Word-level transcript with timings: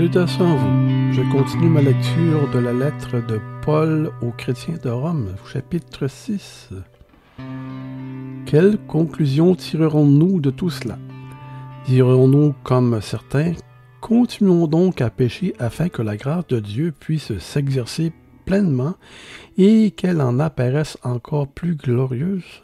À. 0.00 0.26
Je 1.10 1.32
continue 1.32 1.68
ma 1.68 1.82
lecture 1.82 2.48
de 2.52 2.60
la 2.60 2.72
lettre 2.72 3.20
de 3.26 3.40
Paul 3.62 4.12
aux 4.22 4.30
chrétiens 4.30 4.76
de 4.80 4.90
Rome, 4.90 5.34
chapitre 5.44 6.06
6. 6.06 6.68
Quelle 8.46 8.78
conclusion 8.86 9.56
tirerons-nous 9.56 10.40
de 10.40 10.50
tout 10.50 10.70
cela? 10.70 10.98
Dirons-nous 11.86 12.54
comme 12.62 13.00
certains, 13.00 13.54
continuons 14.00 14.68
donc 14.68 15.00
à 15.00 15.10
pécher 15.10 15.52
afin 15.58 15.88
que 15.88 16.02
la 16.02 16.16
grâce 16.16 16.46
de 16.46 16.60
Dieu 16.60 16.92
puisse 16.92 17.36
s'exercer 17.38 18.12
pleinement 18.44 18.94
et 19.56 19.90
qu'elle 19.90 20.20
en 20.20 20.38
apparaisse 20.38 20.96
encore 21.02 21.48
plus 21.48 21.74
glorieuse? 21.74 22.62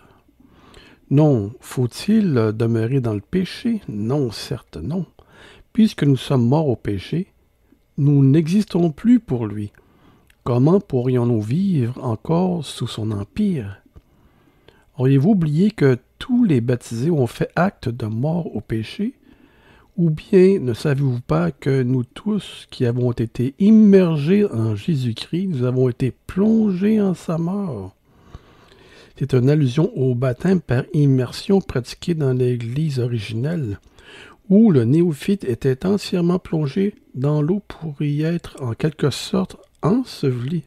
Non, 1.11 1.53
faut-il 1.58 2.53
demeurer 2.57 3.00
dans 3.00 3.14
le 3.14 3.21
péché? 3.21 3.80
Non, 3.89 4.30
certes, 4.30 4.76
non. 4.76 5.04
Puisque 5.74 6.04
nous 6.04 6.16
sommes 6.16 6.46
morts 6.46 6.68
au 6.68 6.76
péché, 6.76 7.26
nous 7.98 8.24
n'existons 8.24 8.92
plus 8.92 9.18
pour 9.18 9.44
lui. 9.44 9.72
Comment 10.44 10.78
pourrions-nous 10.78 11.42
vivre 11.42 11.98
encore 12.00 12.64
sous 12.64 12.86
son 12.86 13.10
empire? 13.10 13.82
Auriez-vous 14.96 15.30
oublié 15.30 15.72
que 15.72 15.98
tous 16.20 16.44
les 16.44 16.60
baptisés 16.60 17.10
ont 17.10 17.26
fait 17.26 17.50
acte 17.56 17.88
de 17.88 18.06
mort 18.06 18.54
au 18.54 18.60
péché? 18.60 19.14
Ou 19.96 20.10
bien 20.10 20.60
ne 20.60 20.74
savez-vous 20.74 21.20
pas 21.20 21.50
que 21.50 21.82
nous 21.82 22.04
tous 22.04 22.68
qui 22.70 22.86
avons 22.86 23.11
été 23.11 23.56
immergés 23.58 24.46
en 24.46 24.76
Jésus-Christ, 24.76 25.48
nous 25.48 25.64
avons 25.64 25.88
été 25.88 26.12
plongés 26.28 27.00
en 27.00 27.14
sa 27.14 27.36
mort? 27.36 27.96
C'est 29.18 29.34
une 29.34 29.50
allusion 29.50 29.90
au 29.96 30.14
baptême 30.14 30.61
par 30.61 30.84
immersion 30.92 31.61
pratiqué 31.61 32.14
dans 32.14 32.33
l'Église 32.33 33.00
originelle 33.00 33.80
où 34.48 34.70
le 34.70 34.84
néophyte 34.84 35.44
était 35.44 35.86
entièrement 35.86 36.39
plongé 36.39 36.95
dans 37.14 37.41
l'eau 37.41 37.62
pour 37.67 38.00
y 38.03 38.23
être 38.23 38.56
en 38.61 38.73
quelque 38.75 39.11
sorte 39.11 39.56
enseveli. 39.83 40.64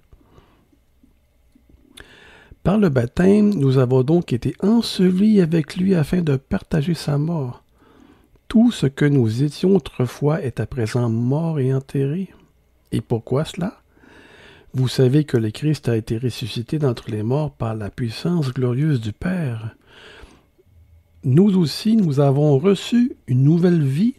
Par 2.64 2.78
le 2.78 2.90
baptême, 2.90 3.54
nous 3.54 3.78
avons 3.78 4.04
donc 4.04 4.34
été 4.34 4.56
ensevelis 4.62 5.42
avec 5.42 5.78
lui 5.78 5.96
afin 5.96 6.22
de 6.22 6.36
partager 6.36 6.94
sa 6.94 7.18
mort. 7.18 7.64
Tout 8.48 8.72
ce 8.72 8.88
que 8.88 9.06
nous 9.06 9.44
étions 9.44 9.76
autrefois 9.76 10.42
est 10.42 10.60
à 10.60 10.66
présent 10.66 11.10
mort 11.10 11.60
et 11.60 11.74
enterré. 11.74 12.30
Et 12.92 13.02
pourquoi 13.02 13.46
cela? 13.46 13.82
Vous 14.74 14.88
savez 14.88 15.24
que 15.24 15.38
le 15.38 15.50
Christ 15.50 15.90
a 15.90 15.96
été 15.96 16.18
ressuscité 16.18 16.78
d'entre 16.78 17.10
les 17.10 17.24
morts 17.24 17.52
par 17.52 17.74
la 17.74 17.90
puissance 17.90 18.54
glorieuse 18.54 19.02
du 19.02 19.14
Père 19.14 19.76
nous 21.24 21.58
aussi, 21.58 21.96
nous 21.96 22.20
avons 22.20 22.58
reçu 22.58 23.16
une 23.28 23.44
nouvelle 23.44 23.84
vie 23.84 24.16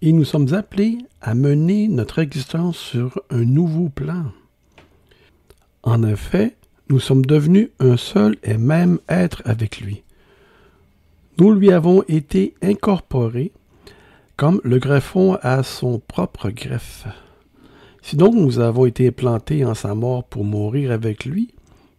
et 0.00 0.12
nous 0.12 0.24
sommes 0.24 0.52
appelés 0.54 0.98
à 1.20 1.34
mener 1.34 1.88
notre 1.88 2.18
existence 2.18 2.76
sur 2.76 3.20
un 3.30 3.44
nouveau 3.44 3.88
plan. 3.88 4.32
En 5.82 6.02
effet, 6.02 6.56
nous 6.88 7.00
sommes 7.00 7.24
devenus 7.24 7.70
un 7.78 7.96
seul 7.96 8.36
et 8.42 8.58
même 8.58 8.98
être 9.08 9.42
avec 9.44 9.80
lui. 9.80 10.02
Nous 11.38 11.52
lui 11.52 11.72
avons 11.72 12.02
été 12.08 12.54
incorporés 12.62 13.52
comme 14.36 14.60
le 14.64 14.78
greffon 14.78 15.38
a 15.40 15.62
son 15.62 16.00
propre 16.00 16.50
greffe. 16.50 17.06
Si 18.02 18.16
donc 18.16 18.34
nous 18.34 18.58
avons 18.58 18.86
été 18.86 19.10
plantés 19.12 19.64
en 19.64 19.74
sa 19.74 19.94
mort 19.94 20.24
pour 20.24 20.44
mourir 20.44 20.90
avec 20.90 21.24
lui, 21.24 21.54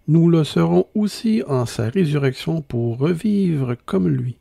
nous 0.08 0.30
le 0.30 0.44
serons 0.44 0.88
aussi 0.96 1.44
en 1.48 1.66
sa 1.66 1.90
résurrection 1.90 2.62
pour 2.62 2.98
revivre 2.98 3.76
comme 3.86 4.10
lui. 4.10 4.38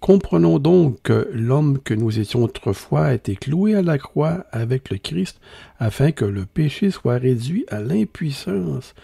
Comprenons 0.00 0.58
donc 0.58 1.02
que 1.02 1.28
l'homme 1.32 1.78
que 1.80 1.94
nous 1.94 2.20
étions 2.20 2.44
autrefois 2.44 3.06
a 3.06 3.14
été 3.14 3.34
cloué 3.34 3.74
à 3.74 3.82
la 3.82 3.98
croix 3.98 4.44
avec 4.52 4.90
le 4.90 4.98
Christ 4.98 5.40
afin 5.78 6.12
que 6.12 6.24
le 6.24 6.46
péché 6.46 6.90
soit 6.90 7.18
réduit 7.18 7.64
à 7.68 7.80
l'impuissance 7.80 8.94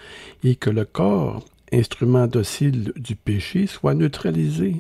et 0.45 0.55
que 0.55 0.71
le 0.71 0.85
corps, 0.85 1.45
instrument 1.73 2.29
docile 2.29 2.93
du 2.97 3.17
péché, 3.17 3.67
soit 3.67 3.95
neutralisé. 3.95 4.77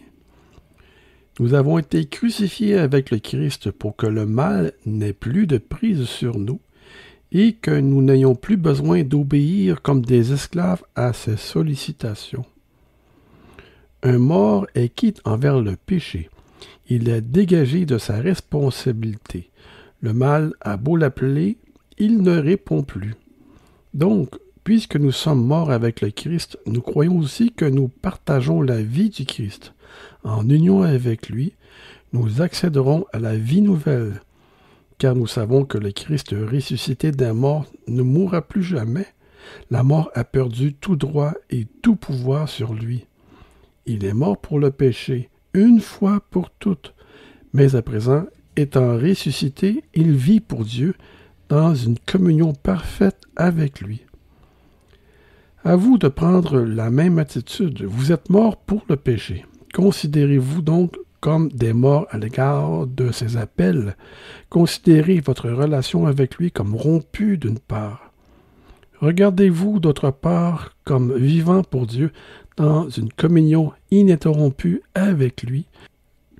Nous 1.40 1.54
avons 1.54 1.78
été 1.78 2.06
crucifiés 2.06 2.76
avec 2.76 3.10
le 3.10 3.18
Christ 3.18 3.72
pour 3.72 3.96
que 3.96 4.06
le 4.06 4.24
mal 4.24 4.72
n'ait 4.86 5.12
plus 5.12 5.48
de 5.48 5.58
prise 5.58 6.04
sur 6.04 6.38
nous 6.38 6.60
et 7.34 7.52
que 7.52 7.72
nous 7.72 8.00
n'ayons 8.00 8.36
plus 8.36 8.56
besoin 8.56 9.02
d'obéir 9.02 9.82
comme 9.82 10.02
des 10.02 10.32
esclaves 10.32 10.84
à 10.94 11.12
ses 11.12 11.36
sollicitations. 11.36 12.46
Un 14.04 14.18
mort 14.18 14.66
est 14.74 14.88
quitte 14.88 15.20
envers 15.24 15.60
le 15.60 15.74
péché. 15.76 16.30
Il 16.88 17.08
est 17.08 17.20
dégagé 17.20 17.86
de 17.86 17.98
sa 17.98 18.20
responsabilité. 18.20 19.50
Le 20.00 20.12
mal 20.12 20.52
a 20.60 20.76
beau 20.76 20.96
l'appeler, 20.96 21.58
il 21.98 22.22
ne 22.22 22.38
répond 22.38 22.82
plus. 22.82 23.14
Donc, 23.94 24.28
puisque 24.62 24.96
nous 24.96 25.12
sommes 25.12 25.44
morts 25.44 25.70
avec 25.72 26.02
le 26.02 26.10
Christ, 26.10 26.58
nous 26.66 26.82
croyons 26.82 27.18
aussi 27.18 27.52
que 27.52 27.64
nous 27.64 27.88
partageons 27.88 28.62
la 28.62 28.80
vie 28.80 29.10
du 29.10 29.24
Christ. 29.24 29.72
En 30.22 30.48
union 30.48 30.82
avec 30.82 31.28
lui, 31.28 31.54
nous 32.12 32.42
accéderons 32.42 33.06
à 33.12 33.18
la 33.18 33.36
vie 33.36 33.62
nouvelle, 33.62 34.22
car 34.98 35.14
nous 35.14 35.26
savons 35.26 35.64
que 35.64 35.78
le 35.78 35.92
Christ 35.92 36.30
ressuscité 36.32 37.12
d'un 37.12 37.34
mort 37.34 37.66
ne 37.88 38.02
mourra 38.02 38.42
plus 38.42 38.62
jamais. 38.62 39.06
La 39.70 39.82
mort 39.82 40.10
a 40.14 40.24
perdu 40.24 40.74
tout 40.74 40.96
droit 40.96 41.34
et 41.50 41.66
tout 41.82 41.96
pouvoir 41.96 42.48
sur 42.48 42.72
lui. 42.72 43.06
Il 43.86 44.04
est 44.04 44.14
mort 44.14 44.38
pour 44.38 44.58
le 44.58 44.70
péché, 44.70 45.28
une 45.52 45.80
fois 45.80 46.22
pour 46.30 46.50
toutes, 46.50 46.94
mais 47.52 47.76
à 47.76 47.82
présent, 47.82 48.24
étant 48.56 48.96
ressuscité, 48.96 49.84
il 49.94 50.12
vit 50.12 50.40
pour 50.40 50.64
Dieu 50.64 50.94
dans 51.48 51.74
une 51.74 51.98
communion 51.98 52.52
parfaite 52.52 53.20
avec 53.36 53.80
lui. 53.80 54.02
À 55.64 55.76
vous 55.76 55.98
de 55.98 56.08
prendre 56.08 56.60
la 56.60 56.90
même 56.90 57.18
attitude. 57.18 57.84
Vous 57.84 58.12
êtes 58.12 58.28
mort 58.28 58.56
pour 58.56 58.84
le 58.88 58.96
péché. 58.96 59.46
Considérez-vous 59.72 60.62
donc 60.62 60.96
comme 61.24 61.48
des 61.48 61.72
morts 61.72 62.06
à 62.10 62.18
l'égard 62.18 62.86
de 62.86 63.10
ses 63.10 63.38
appels. 63.38 63.96
Considérez 64.50 65.20
votre 65.20 65.48
relation 65.48 66.04
avec 66.06 66.34
lui 66.34 66.52
comme 66.52 66.76
rompue 66.76 67.38
d'une 67.38 67.58
part. 67.58 68.12
Regardez-vous 69.00 69.80
d'autre 69.80 70.10
part 70.10 70.74
comme 70.84 71.16
vivant 71.16 71.62
pour 71.62 71.86
Dieu 71.86 72.12
dans 72.58 72.90
une 72.90 73.10
communion 73.10 73.72
ininterrompue 73.90 74.82
avec 74.94 75.44
lui, 75.44 75.64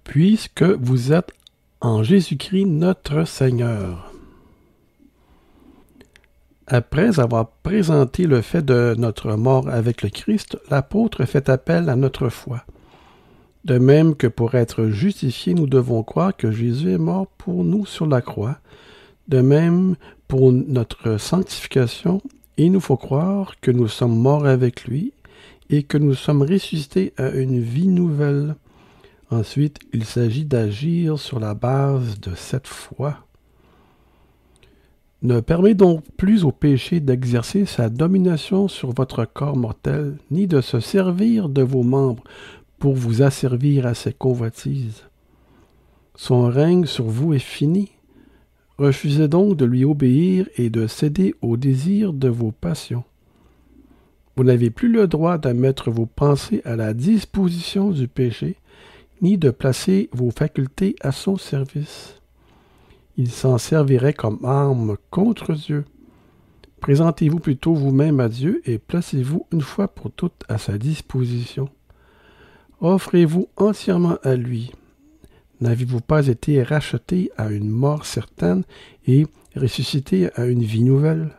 puisque 0.05 0.63
vous 0.63 1.15
êtes 1.15 1.33
en 1.81 2.03
Jésus-Christ 2.03 2.67
notre 2.67 3.25
Seigneur. 3.25 4.13
Après 6.67 7.21
avoir 7.21 7.49
présenté 7.63 8.27
le 8.27 8.43
fait 8.43 8.63
de 8.63 8.95
notre 8.99 9.33
mort 9.37 9.67
avec 9.67 10.03
le 10.03 10.11
Christ, 10.11 10.59
l'apôtre 10.69 11.25
fait 11.25 11.49
appel 11.49 11.89
à 11.89 11.97
notre 11.97 12.29
foi. 12.29 12.67
De 13.65 13.79
même 13.79 14.15
que 14.15 14.27
pour 14.27 14.55
être 14.55 14.89
justifiés, 14.89 15.55
nous 15.55 15.67
devons 15.67 16.03
croire 16.03 16.37
que 16.37 16.51
Jésus 16.51 16.93
est 16.93 16.99
mort 16.99 17.27
pour 17.27 17.65
nous 17.65 17.87
sur 17.87 18.07
la 18.07 18.21
croix. 18.21 18.59
De 19.29 19.41
même, 19.41 19.97
pour 20.29 20.53
notre 20.53 21.17
sanctification, 21.17 22.21
il 22.59 22.73
nous 22.73 22.81
faut 22.81 22.99
croire 22.99 23.55
que 23.63 23.71
nous 23.71 23.89
sommes 23.89 24.17
morts 24.17 24.47
avec 24.47 24.85
lui 24.85 25.13
et 25.71 25.83
que 25.83 25.97
nous 25.97 26.15
sommes 26.15 26.43
ressuscités 26.43 27.15
à 27.17 27.31
une 27.31 27.59
vie 27.59 27.89
nouvelle. 27.89 28.55
Ensuite, 29.31 29.79
il 29.95 30.05
s'agit 30.05 30.45
d'agir 30.45 31.19
sur 31.19 31.41
la 31.41 31.55
base 31.55 32.21
de 32.21 32.35
cette 32.35 32.69
foi. 32.69 33.17
Ne 35.23 35.41
permet 35.41 35.73
donc 35.73 36.05
plus 36.19 36.45
au 36.45 36.53
péché 36.53 37.01
d'exercer 37.01 37.65
sa 37.65 37.89
domination 37.89 38.69
sur 38.69 38.93
votre 38.93 39.25
corps 39.25 39.57
mortel, 39.57 40.19
ni 40.31 40.47
de 40.47 40.61
se 40.61 40.81
servir 40.81 41.49
de 41.49 41.63
vos 41.63 41.83
membres 41.83 42.25
vous 42.93 43.23
asservir 43.23 43.87
à 43.87 43.95
ses 43.95 44.13
convoitises. 44.13 45.05
Son 46.17 46.47
règne 46.47 46.87
sur 46.87 47.07
vous 47.07 47.33
est 47.33 47.39
fini. 47.39 47.93
Refusez 48.77 49.29
donc 49.29 49.57
de 49.57 49.65
lui 49.65 49.85
obéir 49.85 50.49
et 50.57 50.69
de 50.69 50.87
céder 50.87 51.35
aux 51.41 51.57
désirs 51.57 52.13
de 52.13 52.29
vos 52.29 52.51
passions. 52.53 53.05
Vous 54.37 54.45
n'avez 54.45 54.71
plus 54.71 54.91
le 54.91 55.07
droit 55.07 55.39
de 55.39 55.51
mettre 55.53 55.91
vos 55.91 56.07
pensées 56.07 56.61
à 56.65 56.75
la 56.75 56.93
disposition 56.93 57.91
du 57.91 58.09
péché, 58.09 58.57
ni 59.23 59.39
de 59.39 59.51
placer 59.51 60.11
vos 60.13 60.31
facultés 60.31 60.97
à 61.01 61.13
son 61.13 61.37
service. 61.37 62.21
Il 63.17 63.31
s'en 63.31 63.59
servirait 63.59 64.13
comme 64.13 64.45
arme 64.45 64.97
contre 65.11 65.55
Dieu. 65.55 65.85
Présentez-vous 66.81 67.39
plutôt 67.39 67.75
vous-même 67.75 68.19
à 68.19 68.29
Dieu 68.29 68.61
et 68.67 68.79
placez-vous 68.79 69.47
une 69.53 69.61
fois 69.61 69.87
pour 69.89 70.11
toutes 70.11 70.43
à 70.49 70.59
sa 70.59 70.79
disposition. 70.79 71.69
Offrez-vous 72.81 73.49
entièrement 73.57 74.19
à 74.23 74.35
lui. 74.35 74.73
N'avez-vous 75.61 76.01
pas 76.01 76.27
été 76.27 76.63
racheté 76.63 77.31
à 77.37 77.51
une 77.51 77.71
mort 77.71 78.07
certaine 78.07 78.65
et 79.07 79.27
ressuscité 79.57 80.29
à 80.35 80.47
une 80.47 80.63
vie 80.63 80.83
nouvelle? 80.83 81.31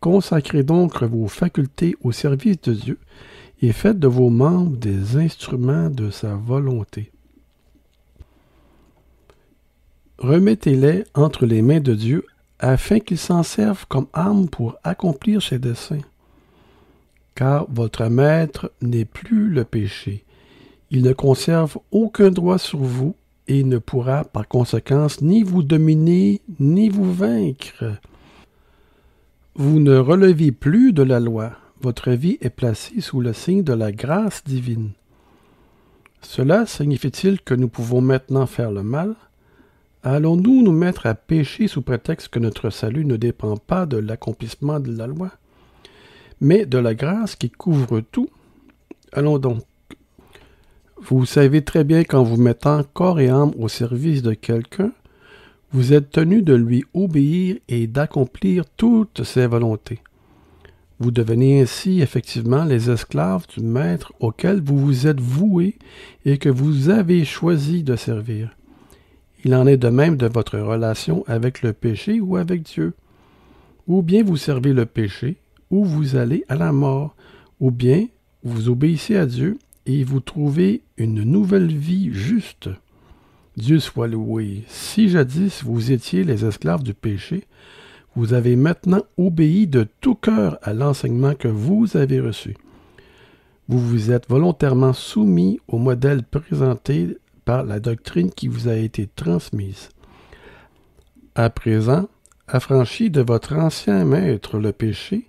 Consacrez 0.00 0.62
donc 0.62 1.02
vos 1.02 1.28
facultés 1.28 1.96
au 2.02 2.12
service 2.12 2.60
de 2.60 2.74
Dieu 2.74 2.98
et 3.62 3.72
faites 3.72 3.98
de 3.98 4.08
vos 4.08 4.30
membres 4.30 4.76
des 4.76 5.16
instruments 5.16 5.88
de 5.88 6.10
sa 6.10 6.34
volonté. 6.34 7.10
remettez-les 10.18 11.04
entre 11.14 11.46
les 11.46 11.62
mains 11.62 11.80
de 11.80 11.94
Dieu 11.94 12.26
afin 12.58 13.00
qu'il 13.00 13.18
s'en 13.18 13.42
serve 13.42 13.86
comme 13.86 14.06
arme 14.12 14.48
pour 14.48 14.76
accomplir 14.82 15.42
ses 15.42 15.58
desseins. 15.58 16.00
Car 17.36 17.66
votre 17.70 18.06
maître 18.06 18.72
n'est 18.82 19.04
plus 19.04 19.48
le 19.48 19.62
péché. 19.62 20.24
Il 20.90 21.02
ne 21.02 21.12
conserve 21.12 21.78
aucun 21.92 22.30
droit 22.30 22.58
sur 22.58 22.80
vous 22.80 23.14
et 23.46 23.62
ne 23.62 23.78
pourra 23.78 24.24
par 24.24 24.48
conséquence 24.48 25.20
ni 25.20 25.44
vous 25.44 25.62
dominer 25.62 26.40
ni 26.58 26.88
vous 26.88 27.12
vaincre. 27.12 27.84
Vous 29.54 29.78
ne 29.78 29.96
relevez 29.96 30.50
plus 30.50 30.92
de 30.92 31.02
la 31.02 31.20
loi. 31.20 31.52
Votre 31.82 32.10
vie 32.10 32.38
est 32.40 32.50
placée 32.50 33.00
sous 33.00 33.20
le 33.20 33.32
signe 33.32 33.62
de 33.62 33.74
la 33.74 33.92
grâce 33.92 34.42
divine. 34.44 34.90
Cela 36.22 36.66
signifie-t-il 36.66 37.40
que 37.42 37.54
nous 37.54 37.68
pouvons 37.68 38.00
maintenant 38.00 38.46
faire 38.46 38.72
le 38.72 38.82
mal? 38.82 39.14
Allons-nous 40.02 40.62
nous 40.62 40.72
mettre 40.72 41.06
à 41.06 41.14
pécher 41.14 41.68
sous 41.68 41.82
prétexte 41.82 42.28
que 42.28 42.38
notre 42.38 42.70
salut 42.70 43.04
ne 43.04 43.16
dépend 43.16 43.56
pas 43.56 43.84
de 43.84 43.98
l'accomplissement 43.98 44.80
de 44.80 44.96
la 44.96 45.06
loi, 45.06 45.30
mais 46.40 46.66
de 46.66 46.78
la 46.78 46.94
grâce 46.94 47.36
qui 47.36 47.50
couvre 47.50 48.00
tout 48.00 48.28
Allons 49.12 49.38
donc. 49.38 49.62
Vous 50.98 51.24
savez 51.24 51.62
très 51.62 51.84
bien 51.84 52.04
qu'en 52.04 52.22
vous 52.22 52.36
mettant 52.36 52.82
corps 52.82 53.20
et 53.20 53.28
âme 53.28 53.52
au 53.58 53.68
service 53.68 54.22
de 54.22 54.34
quelqu'un, 54.34 54.92
vous 55.72 55.92
êtes 55.92 56.10
tenu 56.10 56.42
de 56.42 56.54
lui 56.54 56.84
obéir 56.94 57.56
et 57.68 57.86
d'accomplir 57.86 58.64
toutes 58.76 59.24
ses 59.24 59.46
volontés. 59.46 60.00
Vous 60.98 61.10
devenez 61.10 61.60
ainsi 61.60 62.00
effectivement 62.00 62.64
les 62.64 62.90
esclaves 62.90 63.46
du 63.48 63.62
maître 63.62 64.12
auquel 64.20 64.60
vous 64.60 64.78
vous 64.78 65.06
êtes 65.06 65.20
voués 65.20 65.76
et 66.24 66.38
que 66.38 66.48
vous 66.48 66.88
avez 66.88 67.24
choisi 67.24 67.82
de 67.82 67.96
servir. 67.96 68.56
Il 69.44 69.54
en 69.54 69.66
est 69.66 69.76
de 69.76 69.88
même 69.88 70.16
de 70.16 70.26
votre 70.26 70.58
relation 70.58 71.24
avec 71.26 71.62
le 71.62 71.72
péché 71.72 72.20
ou 72.20 72.36
avec 72.36 72.62
Dieu. 72.62 72.94
Ou 73.86 74.02
bien 74.02 74.24
vous 74.24 74.36
servez 74.36 74.72
le 74.72 74.86
péché, 74.86 75.36
ou 75.70 75.84
vous 75.84 76.16
allez 76.16 76.44
à 76.48 76.56
la 76.56 76.72
mort, 76.72 77.16
ou 77.60 77.70
bien 77.70 78.06
vous 78.42 78.68
obéissez 78.68 79.16
à 79.16 79.26
Dieu 79.26 79.58
et 79.86 80.04
vous 80.04 80.20
trouvez 80.20 80.82
une 80.96 81.22
nouvelle 81.22 81.72
vie 81.72 82.10
juste. 82.12 82.68
Dieu 83.56 83.80
soit 83.80 84.08
loué. 84.08 84.64
Si 84.68 85.08
jadis 85.08 85.62
vous 85.64 85.92
étiez 85.92 86.24
les 86.24 86.44
esclaves 86.44 86.82
du 86.82 86.92
péché, 86.92 87.44
vous 88.14 88.34
avez 88.34 88.56
maintenant 88.56 89.02
obéi 89.16 89.66
de 89.66 89.86
tout 90.00 90.14
cœur 90.14 90.58
à 90.62 90.72
l'enseignement 90.72 91.34
que 91.34 91.48
vous 91.48 91.96
avez 91.96 92.20
reçu. 92.20 92.56
Vous 93.68 93.78
vous 93.78 94.10
êtes 94.10 94.28
volontairement 94.28 94.92
soumis 94.92 95.60
au 95.68 95.78
modèle 95.78 96.22
présenté 96.22 97.18
par 97.44 97.64
la 97.64 97.80
doctrine 97.80 98.30
qui 98.30 98.48
vous 98.48 98.68
a 98.68 98.76
été 98.76 99.06
transmise. 99.06 99.88
À 101.34 101.50
présent, 101.50 102.08
affranchi 102.48 103.10
de 103.10 103.20
votre 103.20 103.54
ancien 103.54 104.04
maître 104.04 104.58
le 104.58 104.72
péché, 104.72 105.28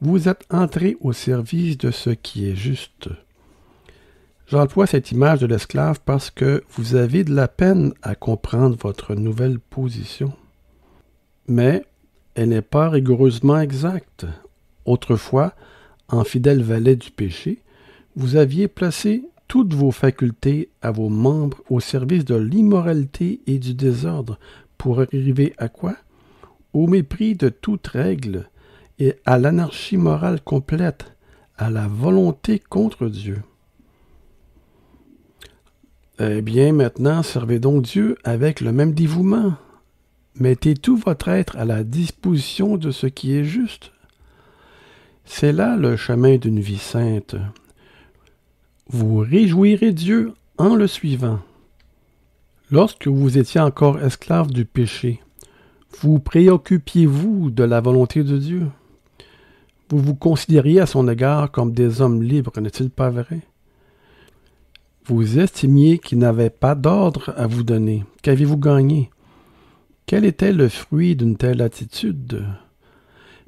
vous 0.00 0.28
êtes 0.28 0.44
entré 0.50 0.96
au 1.00 1.12
service 1.12 1.78
de 1.78 1.90
ce 1.90 2.10
qui 2.10 2.48
est 2.48 2.56
juste. 2.56 3.08
J'emploie 4.46 4.86
cette 4.86 5.10
image 5.10 5.40
de 5.40 5.46
l'esclave 5.46 6.00
parce 6.04 6.30
que 6.30 6.62
vous 6.70 6.94
avez 6.94 7.24
de 7.24 7.34
la 7.34 7.48
peine 7.48 7.94
à 8.02 8.14
comprendre 8.14 8.76
votre 8.80 9.14
nouvelle 9.14 9.58
position. 9.58 10.32
Mais 11.48 11.84
elle 12.34 12.50
n'est 12.50 12.62
pas 12.62 12.88
rigoureusement 12.88 13.58
exacte. 13.58 14.26
Autrefois, 14.84 15.54
en 16.08 16.22
fidèle 16.22 16.62
valet 16.62 16.94
du 16.94 17.10
péché, 17.10 17.62
vous 18.14 18.36
aviez 18.36 18.68
placé 18.68 19.24
toutes 19.48 19.74
vos 19.74 19.90
facultés 19.90 20.70
à 20.82 20.90
vos 20.90 21.08
membres 21.08 21.62
au 21.70 21.80
service 21.80 22.24
de 22.24 22.36
l'immoralité 22.36 23.40
et 23.46 23.58
du 23.58 23.74
désordre 23.74 24.38
pour 24.78 25.00
arriver 25.00 25.54
à 25.58 25.68
quoi? 25.68 25.96
Au 26.72 26.86
mépris 26.86 27.34
de 27.34 27.48
toute 27.48 27.86
règle 27.86 28.48
et 28.98 29.14
à 29.24 29.38
l'anarchie 29.38 29.96
morale 29.96 30.40
complète, 30.40 31.16
à 31.58 31.70
la 31.70 31.86
volonté 31.86 32.58
contre 32.58 33.08
Dieu. 33.08 33.42
Eh 36.18 36.40
bien, 36.40 36.72
maintenant, 36.72 37.22
servez 37.22 37.58
donc 37.58 37.82
Dieu 37.82 38.16
avec 38.24 38.60
le 38.60 38.72
même 38.72 38.94
dévouement. 38.94 39.54
Mettez 40.38 40.74
tout 40.74 40.96
votre 40.96 41.28
être 41.28 41.56
à 41.56 41.64
la 41.64 41.84
disposition 41.84 42.76
de 42.76 42.90
ce 42.90 43.06
qui 43.06 43.34
est 43.34 43.44
juste. 43.44 43.92
C'est 45.24 45.52
là 45.52 45.76
le 45.76 45.96
chemin 45.96 46.36
d'une 46.36 46.60
vie 46.60 46.78
sainte, 46.78 47.36
vous 48.88 49.18
réjouirez 49.18 49.92
Dieu 49.92 50.32
en 50.58 50.76
le 50.76 50.86
suivant. 50.86 51.40
Lorsque 52.70 53.08
vous 53.08 53.36
étiez 53.36 53.60
encore 53.60 54.00
esclave 54.00 54.50
du 54.50 54.64
péché, 54.64 55.20
vous 56.00 56.20
préoccupiez-vous 56.20 57.50
de 57.50 57.64
la 57.64 57.80
volonté 57.80 58.22
de 58.22 58.38
Dieu? 58.38 58.66
Vous 59.88 59.98
vous 59.98 60.16
considériez 60.16 60.80
à 60.80 60.86
son 60.86 61.08
égard 61.08 61.52
comme 61.52 61.72
des 61.72 62.00
hommes 62.00 62.22
libres, 62.22 62.60
n'est-il 62.60 62.90
pas 62.90 63.10
vrai? 63.10 63.42
Vous 65.04 65.38
estimiez 65.38 65.98
qu'il 65.98 66.18
n'avait 66.18 66.50
pas 66.50 66.74
d'ordre 66.74 67.32
à 67.36 67.46
vous 67.46 67.62
donner. 67.62 68.04
Qu'avez-vous 68.22 68.56
gagné? 68.56 69.10
Quel 70.06 70.24
était 70.24 70.52
le 70.52 70.68
fruit 70.68 71.14
d'une 71.14 71.36
telle 71.36 71.62
attitude? 71.62 72.44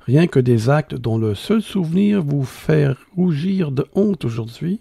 Rien 0.07 0.29
que 0.29 0.39
des 0.39 0.71
actes 0.71 0.95
dont 0.95 1.19
le 1.19 1.35
seul 1.35 1.61
souvenir 1.61 2.23
vous 2.23 2.45
fait 2.45 2.95
rougir 3.17 3.73
de 3.73 3.87
honte 3.95 4.25
aujourd'hui, 4.25 4.81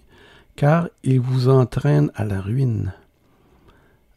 car 0.56 0.90
il 1.04 1.20
vous 1.20 1.50
entraîne 1.50 2.12
à 2.14 2.24
la 2.24 2.40
ruine. 2.40 2.94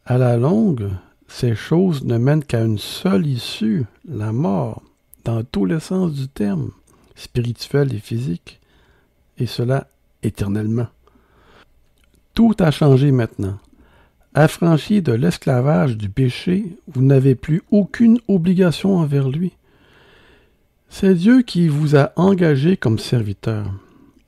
À 0.05 0.19
la 0.19 0.37
longue, 0.37 0.89
ces 1.27 1.55
choses 1.55 2.03
ne 2.03 2.17
mènent 2.17 2.43
qu'à 2.43 2.63
une 2.63 2.77
seule 2.77 3.25
issue, 3.25 3.85
la 4.07 4.31
mort, 4.31 4.83
dans 5.23 5.43
tous 5.43 5.65
les 5.65 5.79
sens 5.79 6.13
du 6.13 6.27
terme, 6.27 6.71
spirituel 7.15 7.93
et 7.93 7.99
physique, 7.99 8.59
et 9.37 9.45
cela 9.45 9.87
éternellement. 10.23 10.87
Tout 12.33 12.55
a 12.59 12.71
changé 12.71 13.11
maintenant. 13.11 13.57
Affranchi 14.33 15.01
de 15.01 15.11
l'esclavage 15.11 15.97
du 15.97 16.09
péché, 16.09 16.77
vous 16.87 17.03
n'avez 17.03 17.35
plus 17.35 17.61
aucune 17.71 18.19
obligation 18.27 18.97
envers 18.97 19.27
lui. 19.27 19.51
C'est 20.89 21.15
Dieu 21.15 21.41
qui 21.41 21.67
vous 21.67 21.95
a 21.95 22.11
engagé 22.15 22.77
comme 22.77 22.99
serviteur 22.99 23.65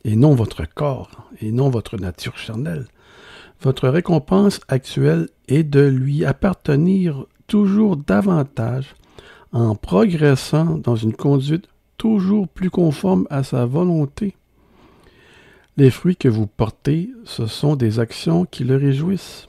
et 0.03 0.15
non 0.15 0.35
votre 0.35 0.65
corps, 0.65 1.29
et 1.41 1.51
non 1.51 1.69
votre 1.69 1.97
nature 1.97 2.37
charnelle. 2.37 2.87
Votre 3.61 3.87
récompense 3.87 4.59
actuelle 4.67 5.29
est 5.47 5.63
de 5.63 5.81
lui 5.81 6.25
appartenir 6.25 7.25
toujours 7.47 7.95
davantage 7.95 8.95
en 9.53 9.75
progressant 9.75 10.77
dans 10.77 10.95
une 10.95 11.13
conduite 11.13 11.67
toujours 11.97 12.47
plus 12.47 12.69
conforme 12.69 13.27
à 13.29 13.43
sa 13.43 13.65
volonté. 13.65 14.35
Les 15.77 15.89
fruits 15.89 16.15
que 16.15 16.27
vous 16.27 16.47
portez, 16.47 17.09
ce 17.23 17.47
sont 17.47 17.75
des 17.75 17.99
actions 17.99 18.45
qui 18.45 18.63
le 18.63 18.75
réjouissent. 18.75 19.47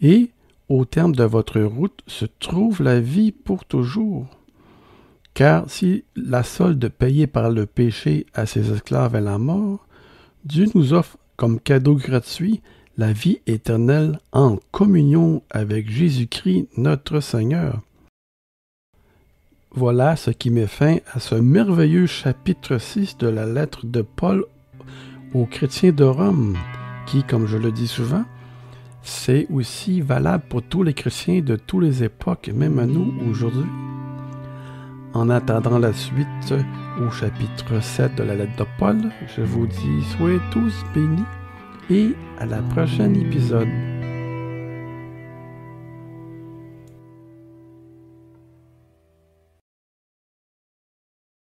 Et, 0.00 0.30
au 0.68 0.84
terme 0.84 1.14
de 1.14 1.24
votre 1.24 1.60
route, 1.60 2.00
se 2.06 2.24
trouve 2.24 2.82
la 2.82 3.00
vie 3.00 3.32
pour 3.32 3.64
toujours. 3.64 4.26
Car 5.34 5.68
si 5.68 6.04
la 6.14 6.44
solde 6.44 6.88
payée 6.88 7.26
par 7.26 7.50
le 7.50 7.66
péché 7.66 8.26
à 8.34 8.46
ses 8.46 8.72
esclaves 8.72 9.16
est 9.16 9.20
la 9.20 9.38
mort, 9.38 9.86
Dieu 10.44 10.66
nous 10.74 10.92
offre 10.92 11.18
comme 11.36 11.58
cadeau 11.58 11.96
gratuit 11.96 12.60
la 12.96 13.12
vie 13.12 13.40
éternelle 13.46 14.20
en 14.30 14.58
communion 14.70 15.42
avec 15.50 15.90
Jésus-Christ 15.90 16.68
notre 16.76 17.18
Seigneur. 17.18 17.80
Voilà 19.76 20.14
ce 20.14 20.30
qui 20.30 20.50
met 20.50 20.68
fin 20.68 20.98
à 21.12 21.18
ce 21.18 21.34
merveilleux 21.34 22.06
chapitre 22.06 22.78
6 22.78 23.18
de 23.18 23.26
la 23.26 23.44
lettre 23.44 23.86
de 23.86 24.02
Paul 24.02 24.44
aux 25.34 25.46
chrétiens 25.46 25.90
de 25.90 26.04
Rome, 26.04 26.56
qui, 27.06 27.24
comme 27.24 27.48
je 27.48 27.58
le 27.58 27.72
dis 27.72 27.88
souvent, 27.88 28.24
c'est 29.02 29.48
aussi 29.52 30.00
valable 30.00 30.44
pour 30.48 30.62
tous 30.62 30.84
les 30.84 30.94
chrétiens 30.94 31.40
de 31.40 31.56
toutes 31.56 31.82
les 31.82 32.04
époques, 32.04 32.52
même 32.54 32.78
à 32.78 32.86
nous 32.86 33.14
aujourd'hui. 33.28 33.66
En 35.12 35.28
attendant 35.28 35.80
la 35.80 35.92
suite 35.92 36.54
au 37.00 37.10
chapitre 37.10 37.82
7 37.82 38.14
de 38.14 38.22
la 38.22 38.36
lettre 38.36 38.56
de 38.56 38.66
Paul, 38.78 38.98
je 39.36 39.42
vous 39.42 39.66
dis 39.66 40.04
soyez 40.16 40.38
tous 40.52 40.84
bénis 40.94 41.24
et 41.90 42.14
à 42.38 42.46
la 42.46 42.62
prochaine 42.62 43.16
épisode. 43.16 43.93